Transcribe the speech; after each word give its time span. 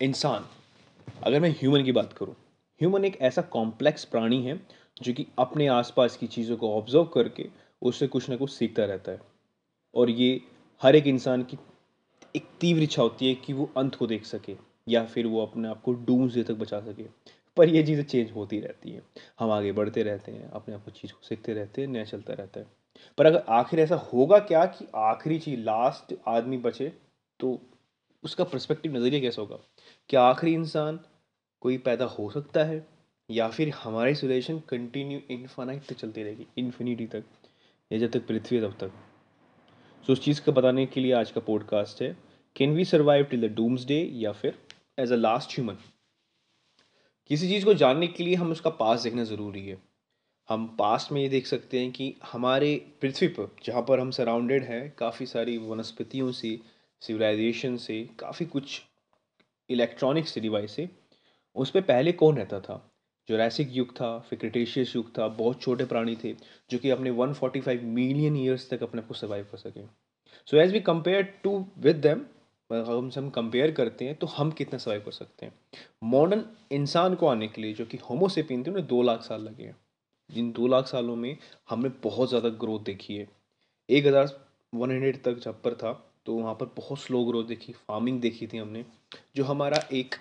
इंसान, 0.00 0.44
अगर 1.24 1.40
मैं 1.40 1.50
ह्यूमन 1.50 1.82
की 1.84 1.92
बात 1.92 2.12
करूँ 2.12 2.34
ह्यूमन 2.80 3.04
एक 3.04 3.16
ऐसा 3.20 3.42
कॉम्प्लेक्स 3.42 4.04
प्राणी 4.04 4.40
है 4.42 4.58
जो 5.02 5.12
कि 5.12 5.26
अपने 5.38 5.66
आसपास 5.68 6.16
की 6.16 6.26
चीज़ों 6.26 6.56
को 6.56 6.72
ऑब्ज़र्व 6.72 7.04
करके 7.04 7.46
उससे 7.82 8.06
कुछ 8.06 8.28
ना 8.30 8.36
कुछ 8.36 8.50
सीखता 8.50 8.84
रहता 8.84 9.12
है। 9.12 9.20
और 9.94 10.10
ये 10.10 10.40
हर 10.82 10.96
एक 10.96 11.06
इंसान 11.06 11.42
की 11.42 11.58
एक 12.34 12.48
तीव्र 12.60 12.82
इच्छा 12.82 13.02
होती 13.02 13.28
है 13.28 13.34
कि 13.36 13.52
वो 13.52 13.70
अंत 13.76 13.94
को 13.94 14.06
देख 14.06 14.24
सके 14.24 14.56
या 14.88 15.04
फिर 15.04 15.26
वो 15.26 15.42
अपने 15.46 15.68
आप 15.68 15.80
को 15.82 15.92
डूम्स 15.92 16.38
तक 16.38 16.54
बचा 16.54 16.80
सके। 16.80 17.06
पर 17.56 17.68
ये 17.68 17.82
चीज़ें 17.82 18.04
चेंज 18.04 18.30
होती 18.32 18.60
रहती 18.60 18.90
हैं। 18.90 19.02
हम 19.40 19.50
आगे 19.50 19.72
बढ़ते 19.72 20.02
रहते 20.02 20.32
हैं, 20.32 20.50
अपने 20.50 20.74
आप 20.74 20.84
को 20.84 20.90
चीज़ 20.90 21.12
को 21.12 21.26
सीखते 21.28 21.54
रहते 21.54 21.82
हैं, 21.82 21.88
नया 21.88 22.04
चलता 22.04 22.32
रहता 22.32 22.60
है। 22.60 22.66
पर 23.18 23.26
अगर 23.26 23.44
आखिर 23.50 23.80
ऐसा 23.80 23.96
होगा 24.12 24.38
क्या 24.42 24.64
कि 24.66 24.86
आखिरी 24.96 25.38
चीज़ 25.38 25.60
लास्ट 25.60 26.14
आदमी 26.28 26.56
बचे 26.58 26.92
तो 27.40 27.58
उसका 28.24 28.44
पर्सपेक्टिव 28.44 28.96
नज़रिया 28.96 29.20
कैसा 29.20 29.42
होगा? 29.42 29.58
क्या 30.10 30.22
आखिरी 30.22 30.52
इंसान 30.54 30.98
कोई 31.62 31.76
पैदा 31.78 32.04
हो 32.04 32.28
सकता 32.30 32.64
है? 32.64 32.86
या 33.28 33.48
फिर 33.48 33.68
हमारी 33.74 34.14
सिलेशन 34.14 34.58
कंटिन्यू 34.68 35.20
इन्फानाइट 35.30 35.86
तक 35.86 35.96
चलती 35.96 36.22
रहेगी 36.22 36.46
इन्फिनिटी 36.58 37.06
तक, 37.06 37.24
या 37.90 37.98
जब 37.98 38.10
तक 38.10 38.26
पृथ्वी 38.26 38.60
तब 38.60 38.76
तक। 38.80 38.92
सो 40.06 40.12
उस 40.12 40.22
चीज़ 40.24 40.40
का 40.40 40.52
बताने 40.52 40.86
के 40.86 41.00
लिए 41.00 41.12
आज 41.12 41.30
का 41.30 41.40
पॉडकास्ट 41.40 42.02
है 42.02 42.16
can 42.56 42.74
we 42.74 42.84
survive 42.84 43.24
till 43.24 43.48
the 43.48 43.52
doomsday 43.86 44.00
या 44.14 44.32
फिर 44.32 44.58
एज 44.98 45.12
अ 45.12 45.16
लास्ट 45.16 45.58
ह्यूमन 45.58 45.78
किसी 47.30 47.48
चीज़ 47.48 47.64
को 47.64 47.74
जानने 47.74 48.06
के 48.06 48.24
लिए 48.24 48.34
हम 48.34 48.52
उसका 48.52 48.70
पास 48.70 49.02
देखना 49.02 49.24
ज़रूरी 49.24 49.66
है। 49.66 49.78
हम 50.48 50.66
पास्ट 50.78 51.12
में 51.12 51.20
ये 51.22 51.28
देख 51.28 51.46
सकते 51.46 51.80
हैं 51.80 51.90
कि 51.92 52.14
हमारे 52.32 52.74
पृथ्वी 53.00 53.28
पर, 53.28 53.54
जहाँ 53.64 53.82
पर 53.82 54.00
हम 54.00 54.10
सराउंडेड 54.10 54.64
हैं, 54.64 54.90
काफ़ी 54.98 55.26
सारी 55.26 55.56
वनस्पतियों 55.58 56.30
से 56.32 56.58
सिविलाइजेशन 57.02 57.76
से, 57.76 58.02
काफ़ी 58.18 58.46
कुछ 58.46 58.82
इलेक्ट्रॉनिक्स 59.70 60.38
डिवाइस 60.38 60.72
से 60.72 60.88
उस 61.56 61.70
पर 61.70 61.80
पहले 61.82 62.12
कौन 62.14 62.36
रहता 62.36 62.60
था? 62.60 62.82
जोरासिक 63.28 63.68
युग 63.72 63.92
था 63.94 64.18
फिर 64.20 64.38
क्रिटेशियस 64.38 64.94
युग 64.96 65.10
था, 65.18 65.28
बहुत 65.28 65.60
छोटे 65.62 65.84
प्राणी 65.84 66.16
थे, 66.16 66.34
जो 66.70 66.78
कि 66.78 66.90
अपने 66.90 67.10
145 67.12 67.82
मिलियन 67.84 68.36
ईयर्स 68.36 68.68
तक 68.70 68.82
अपने 68.82 69.02
आप 69.02 69.08
को 69.08 69.14
सर्वाइव 69.14 69.46
कर 69.52 69.58
सके। 69.58 69.86
So 70.48 70.56
as 70.56 70.72
we 70.72 70.80
compare 70.82 71.22
to 71.44 71.64
with 71.78 71.96
them 71.98 72.24
हम 72.70 73.10
हम 73.16 73.28
कंपेयर 73.30 73.70
करते 73.70 74.04
हैं 74.04 74.14
तो 74.14 74.26
हम 74.26 74.50
कितना 74.50 74.78
सर्वाइव 74.78 75.02
कर 75.04 75.12
सकते 75.12 75.46
हैं? 75.46 75.52
मॉडर्न 76.04 76.44
इंसान 76.72 77.14
को 77.14 77.26
आने 77.26 77.48
के 77.48 77.62
लिए, 77.62 77.72
जो 77.74 77.84
कि 77.86 77.96
होमोसेपियन 78.10 78.62
थे, 78.62 78.70
उन्हें 78.70 78.86
दो 78.86 79.02
लाख 79.02 79.22
साल 79.22 79.42
लगे 79.42 79.64
हैं। 79.64 79.76
जिन 80.30 80.50
दो 80.52 80.66
लाख 80.66 80.86
सालों 80.86 81.16
में 81.16 81.36
हमने 81.70 81.88
बहुत 82.02 82.28
ज़्यादा 82.28 82.48
ग्रोथ 82.60 82.80
देखी 82.84 83.16
है। 83.16 83.28
एक 83.88 84.06
हज़ार 84.06 84.34
वन 84.72 84.90
हंड्रेड 84.90 85.22
तक 85.24 85.38
जब 85.38 85.62
पर 85.62 85.74
था 85.74 85.92
तो 86.26 86.34
वहाँ 86.34 86.54
पर 86.54 86.66
बहुत 86.76 86.98
स्लो 87.00 87.24
ग्रोथ 87.24 87.44
देखी 87.44 87.72
फ़ार्मिंग 87.72 88.20
देखी 88.20 88.46
थी 88.46 88.58
हमने। 88.58 88.84
जो 89.36 89.44
हमारा 89.44 89.82
एक 89.92 90.14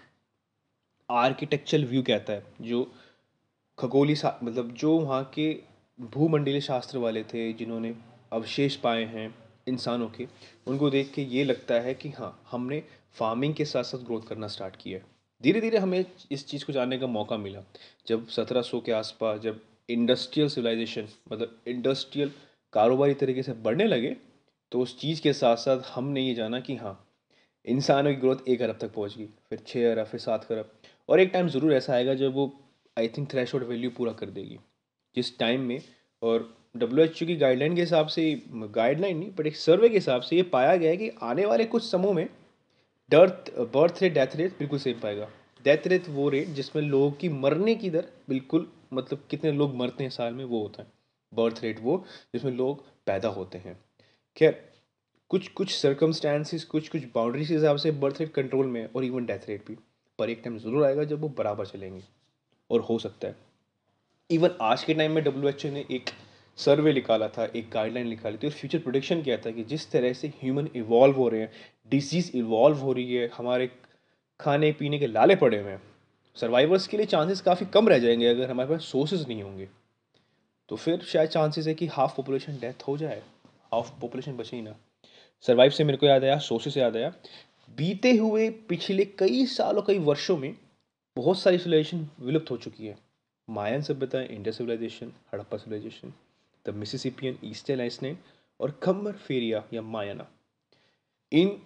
आर्किटेक्चरल 1.10 1.86
व्यू 1.86 2.02
कहता 2.04 2.34
है, 2.34 2.44
जो 2.62 2.92
खगोली 3.78 4.16
मतलब 4.44 4.72
जो 4.74 4.98
वहाँ 4.98 5.24
के 5.34 5.52
भूमंडलीय 6.00 6.62
शास्त्र 6.62 6.98
वाले 6.98 7.24
थे, 7.24 7.52
जिन्होंने 7.54 7.94
अवशेष 8.34 8.76
पाए 8.76 9.04
हैं 9.06 9.34
इंसानों 9.68 10.08
के, 10.10 10.28
उनको 10.68 10.90
देख 10.90 11.12
के 11.14 11.22
ये 11.24 11.44
लगता 11.44 11.80
है 11.82 11.94
कि 11.94 12.10
हाँ 12.10 12.40
हमने 12.52 12.84
फ़ार्मिंग 13.16 13.54
के 13.56 13.66
साथ 13.66 13.84
साथ 13.84 14.06
ग्रोथ 14.06 14.22
करना 14.22 14.48
स्टार्ट 14.48 14.76
किया 14.76 15.00
है। 15.00 15.06
धीरे 15.44 15.62
धीरे 15.62 15.78
हमें 15.78 16.06
इस 16.32 16.48
चीज़ 16.48 16.66
को 16.66 16.74
जानने 16.74 16.98
का 16.98 17.08
मौका 17.08 17.38
मिला, 17.38 17.62
जब 18.08 18.28
सत्रह 18.28 18.62
सौ 18.62 18.80
के 18.80 18.92
आसपास 18.92 19.40
जब 19.40 19.62
इंडस्ट्रियल 19.90 20.50
सिविलाइजेशन 20.50 21.08
मतलब 21.32 21.62
इंडस्ट्रियल 21.68 22.32
कारोबारी 22.74 23.14
तरीके 23.14 23.44
से 23.44 23.54
बढ़ने 23.66 23.86
लगे 23.88 24.16
तो 24.72 24.80
उस 24.82 25.00
चीज़ 25.00 25.22
के 25.22 25.34
साथ 25.34 25.58
साथ 25.58 25.82
हमने 25.96 26.22
ये 26.22 26.34
जाना 26.34 26.60
कि 26.60 26.76
हाँ 26.76 27.02
इंसानों 27.66 28.14
की 28.14 28.20
ग्रोथ 28.22 28.48
एक 28.48 28.62
अरब 28.62 28.78
तक 28.82 28.94
पहुँच 28.94 29.18
गई, 29.18 29.26
फिर 29.50 29.60
छः 29.68 29.92
अरब, 29.92 30.06
फिर 30.06 30.20
सात 30.20 30.52
अरब। 30.52 30.72
और 31.10 31.20
एक 31.20 31.30
टाइम 31.34 31.48
ज़रूर 31.50 31.74
ऐसा 31.74 31.94
आएगा 31.94 32.14
जब 32.16 32.34
वो 32.34 32.52
आई 32.98 33.08
थिंक 33.08 33.32
थ्रेश 33.32 33.56
वैल्यू 33.56 33.90
पूरा 33.90 34.12
कर 34.14 34.30
देगी, 34.30 34.60
जिस 35.16 35.38
टाइम 35.40 35.62
में। 35.62 35.80
और 36.22 36.54
डब्ल्यू 36.78 37.06
एच 37.06 37.20
की 37.20 37.36
गाइडलाइन 37.36 37.76
के 37.76 37.82
हिसाब 37.82 38.08
से 38.08 38.24
गाइडलाइन 38.54 39.18
नहीं 39.18 39.32
बट 39.32 39.48
एक 39.48 39.56
सर्वे 39.56 39.90
के 39.90 39.96
हिसाब 39.96 40.22
से 40.22 40.36
ये 40.36 40.44
पाया 40.52 40.76
गया 40.76 40.90
है 40.92 40.98
कि 40.98 41.10
आने 41.24 41.46
वाले 41.46 41.66
कुछ 41.66 41.84
समूह 41.84 42.14
में 42.14 42.28
डर्थ 43.12 43.52
बर्थ 43.74 44.02
रेट 44.02 44.14
डेथ 44.14 44.36
रेट 44.36 44.58
बिल्कुल 44.60 44.80
सेम 44.80 45.00
पाएगा। 45.00 45.28
डेथ 45.66 45.88
रेट 45.88 46.10
वो 46.10 46.28
रेट 46.30 46.48
जिसमें 46.50 46.82
लोगों 46.84 47.12
की 47.12 47.30
मरने 47.32 47.76
की 47.76 47.90
दर 47.90 48.08
बिल्कुल 48.30 48.68
मतलब 48.94 49.24
कितने 49.30 49.52
लोग 49.52 49.76
मरते 49.76 50.04
हैं 50.04 50.12
साल 50.12 50.34
में, 50.34 50.44
वो 50.46 50.62
होता 50.62 50.84
है। 50.84 50.88
बर्थ 51.34 51.60
रेट 51.64 51.80
वो, 51.82 52.04
जिसमें 52.34 52.52
लोग 52.52 52.84
पैदा 53.08 53.30
होते 53.30 53.58
हैं। 53.58 53.78
खैर 54.38 54.62
कुछ 55.30 55.48
कुछ 55.48 55.72
सर्कमस्टांसिस 55.76 56.66
कुछ 56.66 56.90
कुछ 56.90 57.02
बाउंड्रीज 57.16 57.48
के 57.48 57.54
हिसाब 57.54 57.78
से 57.78 57.92
बर्थ 57.92 58.16
रेट 58.20 58.34
कंट्रोल 58.34 58.66
में 58.66 58.90
और 58.96 59.04
इवन 59.04 59.26
डेथ 59.26 59.48
रेट 59.50 59.68
भी। 59.68 59.78
पर 60.20 60.30
एक 60.30 60.42
टाइम 60.44 60.58
ज़रूर 60.58 60.86
आएगा 60.86 61.04
जब 61.04 61.22
वो 61.22 61.30
बराबर 61.30 61.66
चलेंगे। 61.66 62.02
और 62.72 62.82
हो 62.82 63.00
सकता 63.00 63.28
है। 63.28 63.36
इवन 64.32 64.50
आज 64.62 64.84
के 64.84 64.94
टाइम 64.94 65.12
में 65.12 65.24
डब्ल्यू 65.24 65.50
एच 65.50 65.66
ओ 65.66 65.70
ने 65.70 65.86
एक 65.92 66.10
सर्वे 66.58 66.94
निकाला 66.94 67.28
था, 67.28 67.46
एक 67.46 67.70
गाइडलाइन 67.70 68.08
निकाली 68.08 68.38
थी 68.38 68.48
और 68.48 68.54
फ्यूचर 68.54 68.80
प्रोडिक्शन 68.80 69.22
किया 69.22 69.38
था 69.38 69.52
कि 69.52 69.64
जिस 69.64 69.92
तरह 69.92 70.14
से 70.14 70.28
ह्यूमन 70.28 70.70
इवॉल्व 70.76 71.16
हो 71.16 71.30
रहे 71.30 71.42
हैं 71.42 71.52
डिज़ीज़ 71.90 72.32
इवॉल्व 72.38 72.78
हो 72.78 72.94
रही 72.94 73.16
है, 73.16 73.30
हमारे 73.38 73.72
खाने, 74.40 74.72
पीने 74.72 75.00
के 75.00 75.08
लाले 75.08 75.36
पड़े 75.36 75.62
हुए 75.62 75.72
हैं 75.72 75.82
सर्वाइवर्स 76.36 76.88
के 76.88 76.98
लिए 76.98 77.06
चांसेस 77.06 77.42
काफ़ी 77.42 77.66
कम 77.66 77.88
रह 77.90 78.00
जाएँगे 78.00 78.28
अगर 78.28 78.50
हमारे 78.52 78.70
पास 78.70 78.82
सोर्सेज 78.82 79.28
नहीं 79.28 79.44
होंगे। 79.44 79.70
तो 80.70 80.76
फिर 80.76 81.00
शायद 81.00 81.30
चांसेस 81.30 81.68
है 81.68 81.74
कि 81.74 81.88
हाफ़ 81.88 82.16
पॉपुलेशन 82.18 82.54
डेथ 82.54 82.84
हो 82.88 82.98
जाए। 82.98 83.24
हाफ़ 83.74 84.00
पॉपुलेशन 84.02 84.38
बचे 84.38 84.56
ही 84.56 84.62
ना। 84.64 84.76
सर्वाइव 85.44 85.72
से 85.72 85.84
मेरे 85.84 85.98
को 85.98 86.06
याद 86.06 86.24
आया 86.24 86.38
सोर्सेज 86.40 86.74
से 86.74 86.80
याद 86.80 86.96
आया। 86.98 87.14
बीते 87.78 88.12
हुए 88.12 88.50
पिछले 88.70 89.06
कई 89.20 89.46
सालों, 89.48 89.82
कई 89.82 89.98
वर्षों 90.00 90.38
में 90.38 90.56
बहुत 91.18 91.40
सारी 91.40 91.58
सिविलाइजेशन 91.58 92.08
विलुप्त 92.20 92.52
हो 92.52 92.58
चुकी 92.58 92.86
है। 92.86 92.98
मायन 93.48 93.82
सभ्यता 93.82 94.22
India 94.22 94.52
civilisation 94.52 95.12
Harappa 95.34 95.58
civilisation 95.58 96.14
the 96.66 96.74
Mississippian 96.76 97.38
eastern 97.46 97.82
island 97.82 98.18
और 98.60 98.80
खम्बर 98.84 99.12
फेरिया 99.28 99.64
या 99.74 99.82
मायाना 99.84 100.28
इन 101.32 101.58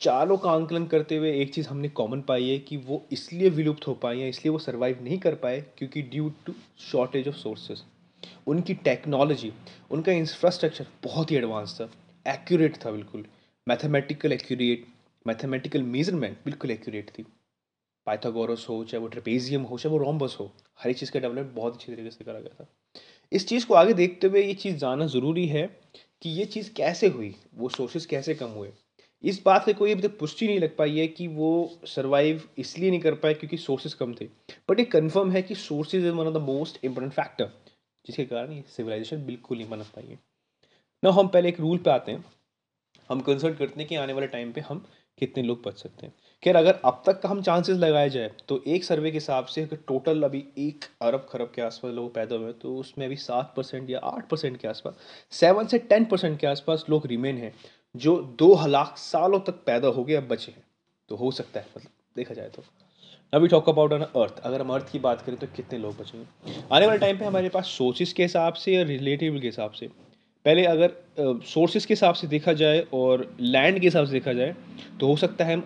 चारों 0.00 0.36
का 0.36 0.50
आंकलन 0.50 0.86
करते 0.86 1.16
हुए 1.16 1.32
एक 1.34 1.52
चीज़ 1.54 1.68
हमने 1.68 1.88
कॉमन 1.90 2.20
पाई 2.22 2.48
है 2.48 2.58
कि 2.58 2.76
वो 2.78 3.02
इसलिए 3.12 3.48
विलुप्त 3.50 3.86
हो 3.86 3.94
पाए 3.94 4.18
हैं 4.18 4.28
इसलिए 4.28 4.52
वो 4.52 4.58
सर्वाइव 4.58 5.02
नहीं 5.02 5.18
कर 5.18 5.34
पाए 5.34 5.60
क्योंकि 5.78 6.02
due 6.04 6.28
to 6.46 6.54
shortage 6.80 7.28
of 7.28 7.36
sources 7.36 7.82
उनकी 8.46 8.74
टेक्नोलॉजी 8.84 9.52
उनका 9.90 10.12
इंफ्रास्ट्रक्चर 10.12 10.86
बहुत 11.04 11.30
ही 11.30 11.36
एडवांस 11.36 11.76
था। 11.80 11.90
एक्यूरेट 12.28 12.76
था, 12.84 12.90
बिल्कुल। 12.90 13.24
मैथमेटिकल 13.66 14.32
एक्यूरेट 14.32 14.86
मैथमेटिकल 15.26 15.82
मेज़रमेंट 15.82 16.36
बिल्कुल 16.44 16.70
एक्यूरेट 16.70 17.10
थी। 17.10 17.22
पाइथागोरस 18.06 18.66
हो, 18.68 18.82
चाहे 18.84 19.00
वो 19.02 19.08
ट्रेपेजियम 19.08 19.62
हो, 19.62 19.78
चाहे 19.78 19.92
वो 19.92 19.98
रोम्बस 19.98 20.36
हो, 20.40 20.50
हर 20.80 20.90
एक 20.90 20.96
चीज़ 20.96 21.12
का 21.12 21.20
डेवलपमेंट 21.20 21.54
बहुत 21.54 21.74
अच्छी 21.74 21.92
तरीके 21.92 22.10
से 22.10 22.24
करा 22.24 22.40
गया 22.40 22.54
था। 22.60 22.68
इस 23.32 23.46
चीज़ 23.48 23.66
को 23.66 23.74
आगे 23.74 23.92
देखते 23.94 24.26
हुए 24.26 24.42
ये 24.42 24.54
चीज़ 24.54 24.76
जानना 24.76 25.06
ज़रूरी 25.06 25.46
है 25.46 25.66
कि 26.22 26.30
ये 26.30 26.44
चीज़ 26.44 26.72
कैसे 26.74 27.08
हुई, 27.08 27.34
वो 27.54 27.68
सोर्सेज 27.68 28.06
कैसे 28.06 28.34
कम 28.34 28.50
हुए। 28.50 28.70
इस 29.24 29.42
बात 29.46 29.64
से 29.64 29.72
कोई 29.72 29.92
अभी 29.92 30.02
तक 30.02 30.18
पुष्टि 30.18 30.46
नहीं 30.46 30.60
लग 30.60 30.76
पाई 30.76 30.98
है 30.98 31.06
कि 31.08 31.26
वो 31.28 31.50
सर्वाइव 31.86 32.48
इसलिए 32.58 32.90
नहीं 32.90 33.00
कर 33.00 33.14
पाए 33.14 33.34
क्योंकि 33.34 33.56
सोर्सेज 33.56 33.94
कम 33.94 34.14
थे। 34.14 34.24
बट 34.70 34.78
ये 34.78 34.84
कन्फर्म 34.84 35.30
है 35.30 35.42
कि 35.42 35.54
sources 35.54 36.04
is 36.04 36.12
one 36.12 36.26
of 36.26 36.34
the 36.34 36.42
most 36.42 36.84
important 36.84 37.12
factor 37.12 37.50
जिसके 38.04 38.24
कारण 38.24 38.52
ये 38.52 38.64
सिविलाइजेशन 38.76 39.24
बिल्कुल 39.26 39.58
नहीं 39.58 39.68
बन 39.68 39.82
पाई 39.96 40.06
है। 40.06 40.18
ना 41.02 41.10
हम 41.12 41.28
पहले 41.28 41.48
एक 41.48 41.60
रूल 41.60 41.78
पे 41.78 41.90
आते 41.90 42.12
हैं। 42.12 42.24
हम 43.10 43.20
कंसल्ट 43.20 43.58
करते 43.58 43.80
हैं 43.80 43.88
कि 43.88 43.96
आने 43.96 44.12
वाले 44.12 44.26
टाइम 44.28 44.52
पे 44.52 44.60
हम 44.60 44.84
कितने 45.18 45.42
लोग 45.42 45.62
बच 45.64 45.78
सकते 45.78 46.06
हैं। 46.06 46.12
खैर, 46.42 46.56
अगर 46.56 46.78
अब 46.84 47.02
तक 47.06 47.20
का 47.20 47.28
हम 47.28 47.40
चांसेस 47.42 47.76
लगाए 47.78 48.10
जाए 48.10 48.30
तो 48.48 48.62
एक 48.66 48.84
सर्वे 48.84 49.10
के 49.10 49.16
हिसाब 49.16 49.46
से 49.46 49.62
अगर 49.62 49.76
टोटल 49.88 50.22
अभी 50.22 50.44
एक 50.58 50.84
अरब 51.02 51.26
खरब 51.30 51.52
के 51.54 51.62
आसपास 51.62 51.92
लोग 51.94 52.12
पैदा 52.14 52.36
हुए 52.36 52.52
तो 52.52 52.76
उसमें 52.76 53.04
अभी 53.06 53.16
सात 53.18 53.52
परसेंट 53.56 53.90
या 53.90 53.98
आठ 54.04 54.28
परसेंट 54.28 54.56
के 54.56 54.68
आसपास 54.68 54.94
सेवन 55.32 55.66
से 55.66 55.78
टेन 55.80 56.04
परसेंट 56.04 56.38
के 56.40 56.46
आसपास 56.46 56.84
लोग 56.90 57.06
रिमेन 57.06 57.38
हैं, 57.38 57.52
जो 57.94 58.16
दो 58.38 58.66
लाख 58.66 58.96
सालों 58.98 59.40
तक 59.40 59.62
पैदा 59.66 59.88
हो 59.88 60.04
गए, 60.04 60.14
अब 60.14 60.28
बचे 60.28 60.52
हैं। 60.52 60.64
तो 61.08 61.16
हो 61.16 61.30
सकता 61.32 61.60
है 61.60 61.66
मतलब 61.76 61.90
देखा 62.16 62.34
जाए 62.34 62.48
तो। 62.48 62.62
अभी 63.32 63.48
टॉक 63.48 63.68
अबाउट 63.68 63.92
ऑन 63.92 64.02
अर्थ 64.02 64.38
अगर 64.40 64.60
हम 64.60 64.72
अर्थ 64.72 64.90
की 64.92 64.98
बात 65.00 65.22
करें 65.22 65.38
तो 65.38 65.46
कितने 65.56 65.78
लोग 65.78 65.96
बचेंगे 65.98 66.60
आने 66.72 66.86
वाले 66.86 66.98
टाइम 66.98 67.18
पे 67.18 67.24
हमारे 67.24 67.48
पास 67.48 67.66
सोर्सेज 67.68 68.12
के 68.12 68.22
हिसाब 68.22 68.54
से 68.54 68.74
या 68.74 68.82
रिलेटिव 68.84 69.40
के 69.40 69.46
हिसाब 69.46 69.70
से 69.70 69.88
पहले 70.44 70.64
अगर 70.66 70.92
सोर्सेज 71.46 71.84
के 71.86 71.94
हिसाब 71.94 72.14
से 72.14 72.26
देखा 72.26 72.52
जाए 72.52 72.80
और 72.94 73.26
लैंड 73.40 73.78
के 73.80 73.86
हिसाब 73.86 74.06
से 74.06 74.12
देखा 74.12 74.32
जाए 74.32 74.54
तो 75.00 75.06
हो 75.06 75.16
सकता 75.16 75.44
है 75.44 75.56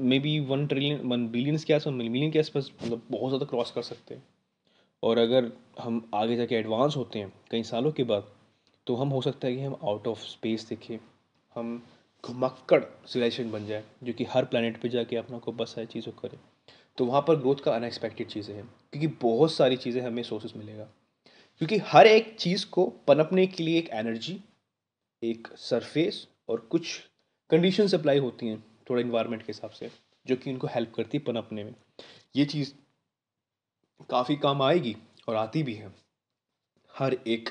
maybe 0.18 0.38
one 0.46 0.66
trillion 0.66 1.00
one 1.04 1.26
billions 1.28 1.64
के 1.64 1.74
आसपास 1.74 1.94
मिलियन 1.94 2.30
के 2.30 2.38
आसपास 2.38 2.70
मतलब 2.82 3.02
बहुत 3.10 3.30
ज़्यादा 3.30 3.46
क्रॉस 3.46 3.70
कर 3.70 3.82
सकते 3.82 4.14
हैं। 4.14 4.22
और 5.02 5.18
अगर 5.18 5.50
हम 5.80 6.02
आगे 6.14 6.36
जाके 6.36 6.54
एडवांस 6.54 6.96
होते 6.96 7.18
हैं, 7.18 7.32
कई 7.50 7.62
सालों 7.62 7.92
के 7.92 8.04
बाद 8.04 8.24
तो 8.86 8.94
हम, 8.94 9.08
हो 9.08 9.20
सकता 9.22 9.48
है 9.48 9.56
कि 9.56 9.62
हम 9.62 9.76
आउट 9.84 10.06
ऑफ़ 10.08 10.18
स्पेस 10.20 10.66
देखें, 10.68 10.98
हम 11.56 11.82
घुमक्कड़ 12.24 12.82
सिविलाइजेशन 12.82 13.50
बन 13.50 13.66
जाए, 13.66 13.82
जो 14.04 14.12
कि 14.12 14.24
हर 14.24 14.44
प्लानट 14.44 14.80
पे 14.82 14.88
जाके 14.88 15.16
अपना 15.16 15.38
को 15.38 15.52
बस 15.52 15.74
सारी 15.74 15.86
चीज़ों 15.86 16.12
करें। 16.12 16.38
तो 16.98 17.04
वहाँ 17.04 17.20
पर 17.28 17.36
ग्रोथ 17.36 17.64
का 17.64 17.72
अनएक्सपेक्टेड 17.72 18.28
चीज़ें 18.28 18.54
हैं, 18.54 18.64
क्योंकि 18.92 19.06
बहुत 19.22 19.52
सारी 19.52 19.76
चीज़ें 19.78 20.00
हमें 20.02 20.22
सोर्सेस 20.22 20.52
मिलेगा। 20.56 20.88
क्योंकि 21.60 21.76
हर 21.86 22.06
एक 22.06 22.34
चीज़ 22.38 22.66
को 22.66 22.86
पनपने 23.08 23.46
के 23.46 23.62
लिए 23.62 23.78
एक 23.78 23.88
एनर्जी 23.94 24.40
एक 25.22 25.48
सरफेस 25.58 26.26
और 26.48 26.60
कुछ 26.70 26.98
कंडीशन 27.50 27.88
अप्लाई 27.98 28.18
होती 28.18 28.46
हैं 28.48 28.62
थोड़ा 28.90 29.00
इन्वायरमेंट 29.00 29.42
के 29.42 29.52
हिसाब 29.52 29.70
से, 29.70 29.90
जो 30.26 30.36
कि 30.36 30.50
उनको 30.52 30.66
हेल्प 30.66 30.92
करती 30.94 31.18
है 31.18 31.24
पनपने 31.24 31.64
में। 31.64 31.74
ये 32.36 32.44
चीज़ 32.44 32.72
काफ़ी 34.10 34.36
काम 34.36 34.62
आएगी 34.62 34.96
और 35.28 35.36
आती 35.36 35.62
भी 35.62 35.74
है 35.74 35.92
हर 36.94 37.16
एक 37.26 37.50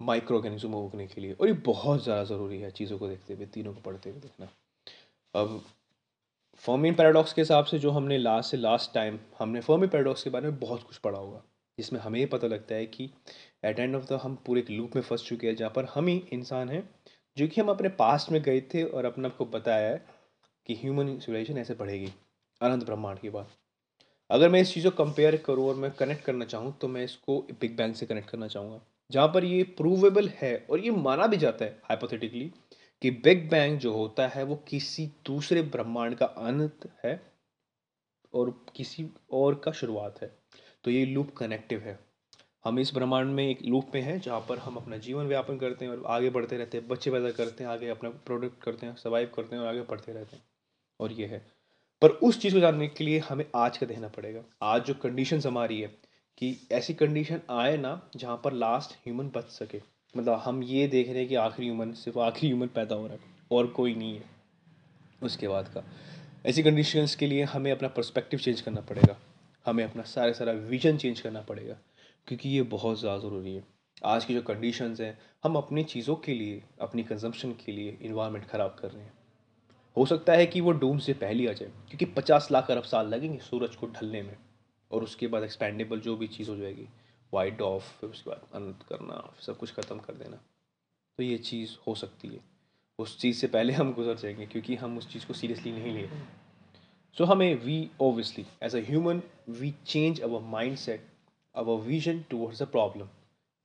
माइक्रो 0.00 0.36
ऑर्गेनिज्म 0.36 0.74
उगने 0.74 1.06
के 1.06 1.20
लिए। 1.20 1.32
और 1.32 1.46
ये 1.48 1.52
बहुत 1.66 2.02
ज़्यादा 2.04 2.24
ज़रूरी 2.24 2.58
है 2.60 2.70
चीज़ों 2.70 2.98
को 2.98 3.08
देखते 3.08 3.34
हुए, 3.34 3.46
तीनों 3.46 3.72
को 3.74 3.80
पढ़ते 3.80 4.10
हुए 4.10 4.20
देखना। 4.20 4.48
अब 5.34 5.62
फॉर्मिन 6.64 6.94
पैराडॉक्स 6.94 7.32
के 7.32 7.40
हिसाब 7.40 7.64
से 7.64 7.78
जो 7.78 7.90
हमने 7.90 8.18
लास्ट 8.18 8.50
से 8.50 8.56
लास्ट 8.56 8.92
टाइम 8.94 9.18
हमने 9.38 9.60
फॉर्मिन 9.60 9.88
पैराडॉक्स 9.88 10.22
के 10.22 10.30
बारे 10.30 10.50
में 10.50 10.58
बहुत 10.60 10.82
कुछ 10.82 10.98
पढ़ा 10.98 11.18
होगा। 11.18 11.42
जिसमें 11.78 12.00
हमें 12.00 12.18
ये 12.20 12.26
पता 12.26 12.46
लगता 12.46 12.74
है 12.74 12.86
कि 12.86 13.10
एट 13.64 13.78
एंड 13.78 13.96
ऑफ़ 13.96 14.04
द 14.04 14.18
हम 14.22 14.34
पूरे 14.46 14.60
एक 14.60 14.70
लूप 14.70 14.96
में 14.96 15.02
फंस 15.02 15.24
चुके 15.24 15.46
हैं 15.46 15.56
जहाँ 15.56 15.70
पर 15.70 15.84
हम 15.94 16.06
ही 16.06 16.16
इंसान 16.32 16.68
हैं, 16.68 16.88
जो 17.36 17.46
कि 17.48 17.60
हम 17.60 17.68
अपने 17.68 17.88
पास्ट 17.98 18.32
में 18.32 18.40
गए 18.42 18.60
थे 18.74 18.82
और 18.84 19.04
अपने 19.04 19.28
आपको 19.28 19.44
बताया 19.46 19.88
है 19.88 20.04
कि 20.66 20.74
ह्यूमन 20.74 21.18
सिविलाइजेशन 21.18 21.58
ऐसे 21.58 21.74
बढ़ेगी। 21.74 22.12
अनंत 22.60 22.84
ब्रह्मांड 22.84 23.18
की 23.18 23.30
बात। 23.30 23.50
अगर 24.30 24.48
मैं 24.48 24.60
इस 24.60 24.72
चीज़ 24.74 24.88
को 24.88 25.04
कंपेयर 25.04 25.36
करूँ 25.36 25.68
और 25.68 25.74
मैं 25.74 25.90
कनेक्ट 25.90 26.24
करना 26.24 26.44
चाहूँ 26.44 26.76
तो 26.80 26.88
मैं 26.88 27.04
इसको 27.04 27.40
बिग 27.60 27.76
बैंग 27.76 27.94
से 27.94 28.06
कनेक्ट 28.06 28.30
करना 28.30 28.46
चाहूँगा। 28.48 28.80
जहाँ 29.10 29.28
पर 29.28 29.44
ये 29.44 29.62
प्रूवेबल 29.78 30.28
है 30.36 30.56
और 30.70 30.80
ये 30.80 30.90
माना 30.90 31.26
भी 31.26 31.36
जाता 31.36 31.64
है 31.64 31.78
हाइपोथेटिकली 31.84 32.50
कि 33.02 33.10
बिग 33.10 33.48
बैंग 33.50 33.78
जो 33.78 33.92
होता 33.92 34.26
है, 34.28 34.42
वो 34.44 34.56
किसी 34.68 35.06
दूसरे 35.26 35.62
ब्रह्मांड 35.62 36.14
का 36.14 36.26
अंत 36.26 36.88
है 37.04 37.20
और 38.34 38.50
किसी 38.76 39.06
और 39.32 39.54
का 39.54 39.72
शुरुआत 39.72 40.22
है। 40.22 40.30
तो 40.84 40.90
ये 40.90 41.06
लूप 41.06 41.36
कनेक्टिव 41.36 41.80
है। 41.80 41.98
हम 42.64 42.78
इस 42.78 42.94
ब्रह्मांड 42.94 43.30
में 43.30 43.48
एक 43.48 43.58
लूप 43.64 43.90
में 43.94 44.02
हैं, 44.02 44.20
जहाँ 44.20 44.46
पर 44.48 44.58
हम 44.58 44.76
अपना 44.76 44.96
जीवन 44.96 45.24
व्यापन 45.24 45.58
करते 45.58 45.84
हैं 45.84 45.92
और 45.92 46.02
आगे 46.06 46.30
बढ़ते 46.30 46.56
रहते 46.56 46.78
हैं, 46.78 46.88
बच्चे 46.88 47.10
पैदा 47.10 47.30
करते 47.30 47.64
हैं, 47.64 47.70
आगे 47.70 47.88
अपना 47.88 48.10
प्रोडक्ट 48.10 48.62
करते 48.62 48.86
हैं 48.86 48.96
सर्वाइव 48.96 49.30
करते 49.34 49.56
हैं 49.56 49.62
और 49.62 49.68
आगे 49.68 49.80
बढ़ते 49.80 50.12
रहते 50.12 50.36
हैं। 50.36 50.44
और 51.00 51.12
ये 51.12 51.26
है। 51.26 51.46
पर 52.02 52.08
उस 52.10 52.40
चीज़ 52.40 52.54
को 52.54 52.60
जानने 52.60 52.88
के 52.88 53.04
लिए 53.04 53.18
हमें 53.18 53.44
आज 53.56 53.78
का 53.78 53.86
देखना 53.86 54.08
पड़ेगा। 54.08 54.42
आज 54.62 54.84
जो 54.84 54.94
कंडीशन 54.94 55.40
हमारी 55.46 55.80
है 55.80 55.88
कि 56.38 56.68
ऐसी 56.72 56.94
कंडीशन 56.94 57.40
आए 57.50 57.76
ना, 57.76 58.10
जहाँ 58.16 58.40
पर 58.44 58.52
लास्ट 58.52 58.96
ह्यूमन 58.96 59.28
बच 59.28 59.44
सके। 59.44 59.80
मतलब 60.16 60.32
हम 60.32 60.62
ये 60.62 60.88
देख 60.88 61.08
रहे 61.08 61.18
हैं 61.18 61.28
कि 61.28 61.34
आखिरी 61.34 61.68
ह्यूमन 61.68 61.92
सिर्फ़ 61.92 62.18
आखिरी 62.18 62.46
ह्यूमन 62.46 62.66
पैदा 62.66 62.94
हो 62.94 63.06
रहा 63.06 63.14
है 63.14 63.20
और 63.50 63.66
कोई 63.66 63.94
नहीं 63.94 64.16
है। 64.16 64.24
उसके 65.22 65.48
बाद 65.48 65.68
का। 65.68 65.84
ऐसी 66.46 66.62
कंडीशंस 66.62 67.14
के 67.14 67.26
लिए 67.26 67.42
हमें 67.42 67.72
अपना 67.72 67.88
पर्सपेक्टिव 67.88 68.40
चेंज 68.40 68.60
करना 68.60 68.80
पड़ेगा। 68.80 69.18
हमें 69.66 69.84
अपना 69.84 70.02
सारे 70.04 70.32
सारा 70.34 70.52
विजन 70.52 70.96
चेंज 70.96 71.20
करना 71.20 71.40
पड़ेगा, 71.40 71.76
क्योंकि 72.28 72.48
ये 72.48 72.62
बहुत 72.70 73.00
ज़्यादा 73.00 73.18
ज़रूरी 73.18 73.54
है। 73.54 73.62
आज 74.04 74.24
की 74.24 74.34
जो 74.34 74.42
कंडीशंस 74.42 75.00
हैं, 75.00 75.18
हम 75.44 75.56
अपनी 75.56 75.84
चीज़ों 75.84 76.16
के 76.16 76.34
लिए, 76.34 76.62
अपनी 76.80 77.02
कंजम्पशन 77.02 77.52
के 77.64 77.72
लिए 77.72 77.98
इन्वायरमेंट 78.02 78.44
ख़राब 78.44 78.76
कर 78.80 78.90
रहे 78.90 79.02
हैं। 79.02 79.12
हो 79.96 80.06
सकता 80.06 80.32
है 80.32 80.46
कि 80.46 80.60
वो 80.60 80.72
डूम 80.72 80.98
से 80.98 81.12
पहले 81.14 81.48
आ 81.48 81.52
जाए, 81.52 81.70
क्योंकि 81.88 82.04
पचास 82.04 82.48
लाख 82.52 82.70
अरब 82.70 82.82
साल 82.82 83.08
लगेंगे 83.08 83.38
सूरज 83.40 83.76
को 83.76 83.86
ढलने 83.86 84.22
में, 84.22 84.36
और 84.90 85.02
उसके 85.02 85.26
बाद 85.26 85.42
एक्सपेंडेबल 85.42 86.00
जो 86.00 86.16
भी 86.16 86.26
चीज़ 86.28 86.50
हो 86.50 86.56
जाएगी 86.56 86.88
वाइट 87.32 87.60
ऑफ़ 87.62 87.92
फिर 88.00 88.10
उसके 88.10 88.30
बाद 88.30 88.42
अनंत 88.54 88.82
करना, 88.82 89.34
सब 89.40 89.56
कुछ 89.56 89.72
ख़त्म 89.72 89.98
कर 89.98 90.14
देना। 90.14 90.36
तो 91.18 91.22
ये 91.22 91.38
चीज़ 91.38 91.76
हो 91.86 91.94
सकती 91.94 92.28
है। 92.28 92.40
उस 92.98 93.18
चीज़ 93.20 93.38
से 93.38 93.46
पहले 93.46 93.72
हम 93.72 93.92
गुजर 93.92 94.16
जाएँगे, 94.16 94.46
क्योंकि 94.46 94.74
हम 94.74 94.98
उस 94.98 95.12
चीज़ 95.12 95.26
को 95.26 95.34
सीरियसली 95.34 95.72
नहीं 95.72 95.92
ले 95.94 96.02
रहे 96.02 96.18
सो 97.18 97.24
हमें 97.24 97.54
we 97.54 97.76
obviously 98.00 98.44
as 98.62 98.76
a 98.76 98.78
human 98.86 99.22
we 99.48 99.74
change 99.86 100.20
our 100.20 100.40
mindset 100.76 101.06
our 101.54 101.80
vision 101.80 102.24
towards 102.30 102.62
a 102.62 102.66
problem 102.66 103.08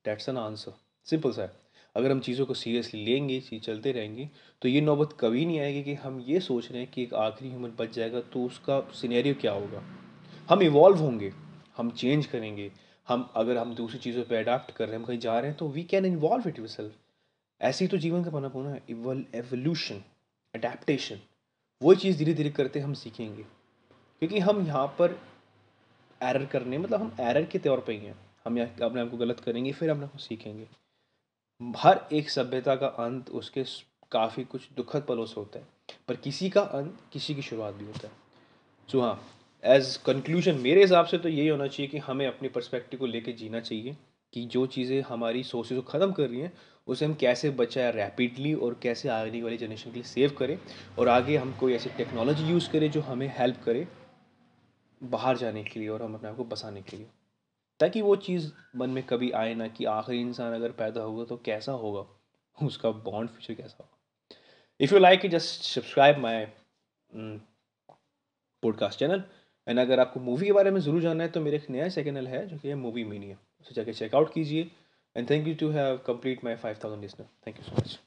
that's 0.04 0.28
an 0.28 0.36
answer 0.36 0.72
simple 1.06 1.32
सा 1.32 1.42
है 1.42 1.52
अगर 1.96 2.10
हम 2.10 2.20
चीज़ों 2.20 2.44
को 2.46 2.54
सीरियसली 2.54 3.04
लेंगे, 3.04 3.40
चीज़ 3.40 3.62
चलते 3.62 3.92
रहेंगे 3.92 4.28
तो 4.62 4.68
ये 4.68 4.80
नौबत 4.80 5.16
कभी 5.20 5.44
नहीं 5.46 5.60
आएगी 5.60 5.82
कि 5.82 5.94
हम 5.94 6.20
ये 6.28 6.40
सोच 6.40 6.70
रहे 6.70 6.82
हैं 6.82 6.90
कि 6.90 7.02
एक 7.02 7.14
आखिरी 7.14 7.50
ह्यूमन 7.50 7.72
बच 7.78 7.94
जाएगा 7.94 8.20
तो 8.32 8.44
उसका 8.44 8.80
सिनेरियो 8.94 9.34
क्या 9.40 9.52
होगा? 9.52 9.82
हम 10.48 10.62
इवॉल्व 10.62 10.98
होंगे, 10.98 11.32
हम 11.76 11.90
चेंज 11.90 12.26
करेंगे। 12.26 12.70
हम, 13.08 13.28
अगर 13.36 13.56
हम 13.56 13.74
दूसरी 13.74 13.98
चीज़ों 13.98 14.22
पे 14.24 14.36
अडाप्ट 14.36 14.70
कर 14.70 14.84
रहे 14.84 14.92
हैं, 14.92 15.00
हम 15.00 15.06
कहीं 15.06 15.18
जा 15.18 15.38
रहे 15.38 15.50
हैं 15.50 15.58
तो 15.58 15.68
we 15.68 15.82
can 15.84 16.04
involve 16.04 16.48
it 16.48 16.60
self 16.68 16.92
ऐसे 17.60 17.84
ही 17.84 17.88
तो 17.88 17.96
जीवन 17.96 18.24
का 18.24 18.30
बना 18.30 18.48
होना 18.48 18.70
है 18.70 18.82
एवोल्यूशन 19.34 20.02
अडेप्टेशन 20.54 21.20
वो 21.80 21.94
चीज़ 21.94 22.18
धीरे 22.18 22.32
धीरे 22.34 22.50
करते 22.50 22.80
हम 22.80 22.94
सीखेंगे। 22.94 23.42
क्योंकि 24.22 24.38
हम 24.38 24.66
यहाँ 24.66 24.86
पर 24.98 25.18
एरर 26.20 26.44
करने 26.46 26.78
मतलब 26.78 27.00
हम 27.00 27.16
एरर 27.20 27.44
के 27.44 27.58
तौर 27.58 27.80
पर 27.80 27.92
ही 27.92 27.98
हैं। 27.98 28.14
हम 28.46 28.58
यहाँ 28.58 28.74
अपने 28.82 29.00
आप 29.00 29.10
को 29.10 29.16
गलत 29.16 29.40
करेंगे, 29.40 29.72
फिर 29.72 29.90
अपने 29.90 30.06
को 30.06 30.18
सीखेंगे। 30.18 30.66
हर 31.60 32.00
एक 32.12 32.30
सभ्यता 32.30 32.74
का 32.76 32.86
अंत 32.86 33.30
उसके 33.30 33.64
काफ़ी 34.12 34.44
कुछ 34.44 34.68
दुखद 34.76 35.02
पलों 35.02 35.26
से 35.26 35.34
होता 35.36 35.58
है। 35.58 35.66
पर 36.08 36.16
किसी 36.16 36.50
का 36.50 36.60
अंत 36.60 36.98
किसी 37.12 37.34
की 37.34 37.42
शुरुआत 37.42 37.74
भी 37.74 37.84
होता 37.84 38.06
है। 38.08 38.12
सो 38.88 39.00
हाँ 39.00 39.20
एज 39.62 39.96
कंक्लूजन 40.06 40.58
मेरे 40.58 40.80
हिसाब 40.82 41.06
से 41.06 41.18
तो 41.18 41.28
यही 41.28 41.48
होना 41.48 41.66
चाहिए 41.66 41.90
कि 41.90 41.98
हमें 41.98 42.26
अपने 42.26 42.48
पर्सपेक्टिव 42.48 43.00
को 43.00 43.06
लेके 43.06 43.32
जीना 43.32 43.60
चाहिए 43.60 43.96
कि 44.32 44.44
जो 44.46 44.66
चीज़ें 44.66 45.00
हमारी 45.02 45.42
सोर्सेज 45.44 45.78
को 45.78 45.82
ख़त्म 45.90 46.12
कर 46.12 46.28
रही 46.28 46.40
हैं 46.40 46.52
उसे 46.90 47.04
हम 47.04 47.14
कैसे 47.14 47.50
बचाएँ 47.50 47.90
रैपिडली 47.92 48.54
और 48.54 48.78
कैसे 48.82 49.08
आने 49.08 49.42
वाली 49.42 49.56
जनरेशन 49.56 49.90
के 49.90 49.94
लिए 49.94 50.02
सेव 50.04 50.34
करें 50.38 50.58
और 50.98 51.08
आगे 51.08 51.36
हम 51.36 51.52
कोई 51.60 51.74
ऐसी 51.74 51.90
टेक्नोलॉजी 51.96 52.44
यूज़ 52.44 52.70
करें 52.70 52.90
जो 52.90 53.00
हमें 53.00 53.26
हेल्प 53.38 53.62
करे 53.64 53.86
बाहर 55.02 55.36
जाने 55.36 55.62
के 55.64 55.80
लिए 55.80 55.88
और 55.88 56.02
हम 56.02 56.14
अपने 56.14 56.28
आप 56.28 56.36
को 56.36 56.44
बसाने 56.44 56.82
के 56.82 56.96
लिए। 56.96 57.06
ताकि 57.80 58.00
वो 58.02 58.16
चीज़ 58.16 58.50
मन 58.76 58.90
में 58.90 59.02
कभी 59.02 59.30
आए 59.32 59.54
ना 59.54 59.68
कि 59.68 59.84
आखिरी 59.84 60.20
इंसान 60.20 60.54
अगर 60.54 60.72
पैदा 60.78 61.00
होगा 61.00 61.24
तो 61.24 61.36
कैसा 61.44 61.72
होगा? 61.74 62.04
उसका 62.58 62.90
बॉन्ड 62.90 63.30
फ्यूचर 63.30 63.62
कैसा 63.62 63.76
होगा? 63.80 63.98
If 64.80 64.94
you 64.94 65.00
like 65.00 65.26
just 65.30 65.62
subscribe 65.64 66.18
my 66.18 66.46
podcast 68.62 68.98
channel 68.98 69.22
and 69.66 69.78
अगर 69.78 70.00
आपको 70.00 70.20
मूवी 70.20 70.46
के 70.46 70.52
बारे 70.52 70.70
में 70.70 70.80
ज़रूर 70.80 71.00
जानना 71.02 71.24
है 71.24 71.30
तो 71.30 71.40
मेरे 71.40 71.56
एक 71.56 71.70
नया 71.70 71.88
चैनल 71.88 72.26
है 72.26 72.46
जो 72.46 72.58
कि 72.58 72.68
है 72.68 72.74
मूवी 72.74 73.04
मीनिया 73.04 73.36
उसे 73.60 73.74
जाके 73.74 73.92
चेकआउट 73.92 74.32
कीजिए। 74.34 74.70
And 75.20 75.28
thank 75.28 75.46
you 75.46 75.54
to 75.56 75.70
have 75.72 76.02
complete 76.02 76.42
my 76.42 76.56
5000 76.56 76.98
listener. 76.98 77.26
Thank 77.44 77.58
you 77.58 77.64
so 77.64 77.74
much. 77.74 77.98